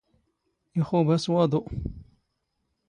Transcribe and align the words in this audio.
ⵉⵅⵓⴱ 0.79 1.07
ⴰⵙ 1.15 1.23
ⵡⴰⴹⵓ 1.33 1.61